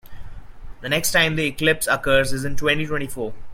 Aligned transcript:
The 0.81 0.89
next 0.89 1.11
time 1.11 1.35
the 1.35 1.45
eclipse 1.45 1.85
occurs 1.85 2.33
is 2.33 2.43
in 2.43 2.55
twenty-twenty-four. 2.55 3.35